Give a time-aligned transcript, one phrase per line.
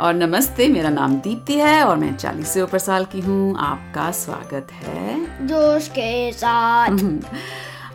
[0.00, 4.10] और नमस्ते मेरा नाम दीप्ति है और मैं चालीस से ऊपर साल की हूँ। आपका
[4.10, 6.90] स्वागत है। जोश के साथ।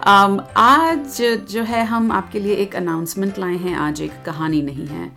[0.07, 4.87] um, आज जो है हम आपके लिए एक अनाउंसमेंट लाए हैं। आज एक कहानी नहीं
[4.87, 5.11] है।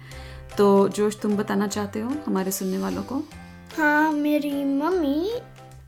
[0.59, 3.23] तो जोश तुम बताना चाहते हो हमारे सुनने वालों को?
[3.77, 5.31] हाँ मेरी मम्मी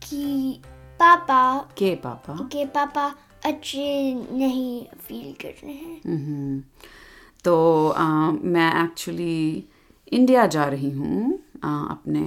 [0.02, 0.52] की
[1.00, 2.34] पापा के पापा?
[2.34, 3.14] के पापा
[3.44, 6.62] अच्छे नहीं फील कर रहे हैं। हम्म,
[7.44, 9.64] तो आ, मैं एक्चुअली
[10.12, 12.22] इंडिया जा रही हूँ अपने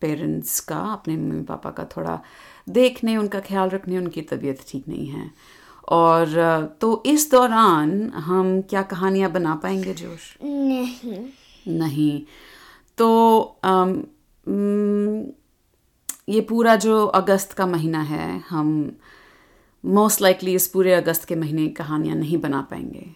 [0.00, 2.20] पेरेंट्स का अपने मम्मी पापा का थोड़ा
[2.68, 5.30] देखने उनका ख्याल रखने उनकी तबीयत ठीक नहीं है।
[5.88, 10.36] और तो इस दौरान हम क्या कहानियाँ बना पाएँगे जोश?
[10.42, 11.24] नहीं।
[11.68, 12.22] नहीं।
[12.98, 13.08] तो
[13.64, 15.24] उम,
[16.28, 18.92] ये पूरा जो अगस्त का महीना है हम
[19.84, 23.06] मोस्ट लाइकली इस पूरे अगस्त के महीने कहानियाँ नहीं बना पाएँगे।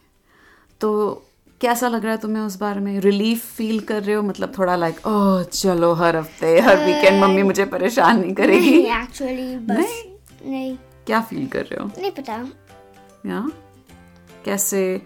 [0.80, 1.22] तो
[1.60, 2.98] कैसा लग रहा है तुम्हें उस बारे में?
[3.00, 4.22] रिलीफ फील कर रहे हो?
[4.22, 8.34] मतलब थोड़ा लाइक like, ओह oh, चलो हर हफ़्ते हर वीकेंड मम्मी मुझे परेशान नहीं
[8.34, 8.70] करेगी.
[8.70, 10.02] नहीं एक्चुअली बस
[10.46, 10.76] नहीं?
[11.06, 11.90] क्या फील कर रहे हो?
[11.98, 12.34] नहीं पता।
[13.26, 13.50] या
[14.44, 15.02] कैसे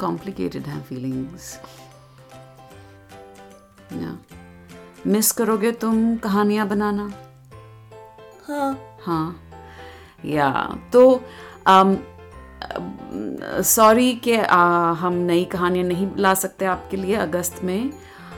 [0.00, 1.60] कॉम्प्लिकेटेड uh, हैं फीलिंग्स
[3.92, 4.18] या
[5.06, 7.12] मिस करोगे तुम कहानियाँ बनाना?
[8.48, 9.50] हाँ। हाँ।
[10.24, 10.50] या
[10.92, 11.02] तो
[13.64, 14.34] सॉरी कि
[14.98, 17.90] हम नई कहानियाँ नहीं ला सकते आपके लिए अगस्त में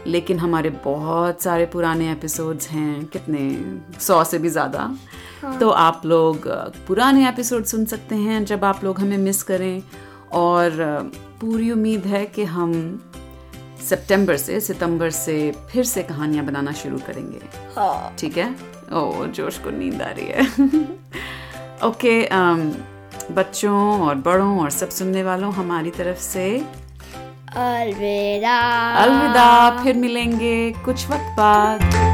[0.07, 3.41] लेकिन हमारे बहुत सारे पुराने एपिसोड्स हैं कितने
[4.01, 4.91] सौ से भी ज़्यादा।
[5.43, 6.49] हाँ। तो आप लोग
[6.87, 9.83] पुराने एपिसोड सुन सकते हैं जब आप लोग हमें मिस करें।
[10.33, 10.71] और
[11.41, 12.73] पूरी उम्मीद है कि हम
[13.89, 15.37] सितंबर से सितंबर से
[15.71, 17.41] फिर से कहानियाँ बनाना शुरू करेंगे।
[17.77, 18.55] हाँ। ठीक है?
[18.93, 20.43] ओ जोश को नींद आ रही है।
[21.85, 22.73] ओके अम,
[23.35, 26.47] बच्चों और बड़ों और सब सुनने वालों हमारी तरफ़ से
[27.57, 28.59] अलविदा।
[28.95, 32.10] अलविदा फिर मिलेंगे कुछ वक्त बाद।